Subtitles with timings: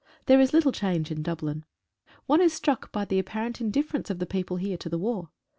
[0.25, 1.63] There is little change in Dublin.
[2.25, 5.29] One is struck by the apparent indifference of the people here to the war.